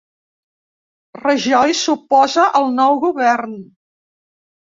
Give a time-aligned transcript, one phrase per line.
[1.25, 3.55] Rajoy s'oposa al nou govern